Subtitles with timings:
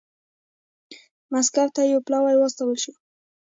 [1.31, 2.93] مسکو ته یو پلاوی واستول شو.